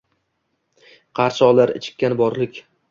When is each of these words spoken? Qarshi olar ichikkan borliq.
Qarshi 1.21 1.47
olar 1.51 1.77
ichikkan 1.83 2.21
borliq. 2.25 2.65